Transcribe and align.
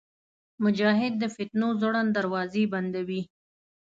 مجاهد 0.63 1.13
د 1.19 1.23
فتنو 1.35 1.67
زوړند 1.79 2.09
دروازې 2.17 2.63
بندوي. 2.73 3.21